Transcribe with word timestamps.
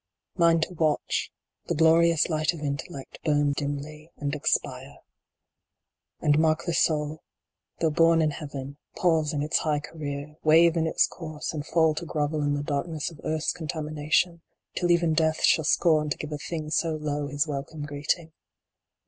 Mine 0.35 0.61
to 0.61 0.73
watch 0.73 1.31
The 1.67 1.75
glorious 1.75 2.27
light 2.27 2.53
of 2.53 2.61
intellect 2.61 3.19
Bum 3.23 3.53
dimly, 3.53 4.09
and 4.17 4.33
expire; 4.33 4.97
and 6.19 6.39
mark 6.39 6.65
the 6.65 6.73
soul, 6.73 7.21
Though 7.79 7.91
born 7.91 8.19
in 8.19 8.31
Heaven, 8.31 8.77
pause 8.97 9.31
in 9.31 9.43
its 9.43 9.59
high 9.59 9.79
career, 9.79 10.37
Wave 10.43 10.75
in 10.75 10.87
its 10.87 11.05
course, 11.05 11.53
and 11.53 11.63
fall 11.63 11.93
to 11.93 12.05
grovel 12.07 12.41
in 12.41 12.55
The 12.55 12.63
darkness 12.63 13.11
of 13.11 13.21
earth 13.23 13.43
s 13.43 13.51
contamination, 13.51 14.41
till 14.75 14.89
Even 14.89 15.13
Death 15.13 15.43
shall 15.43 15.65
scorn 15.65 16.09
to 16.09 16.17
give 16.17 16.31
a 16.31 16.39
thing 16.39 16.71
So 16.71 16.95
low 16.95 17.27
his 17.27 17.45
welcome 17.47 17.85
greeting 17.85 18.31